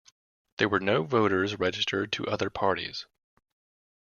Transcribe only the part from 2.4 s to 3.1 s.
parties.